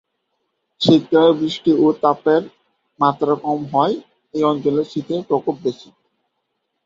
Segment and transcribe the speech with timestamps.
[0.81, 2.41] শীতকালে বৃষ্টি ও তাপের
[2.99, 5.89] মাত্রা কম হওয়ার জন্য এই অঞ্চলে শীতের প্রকোপ বেশি।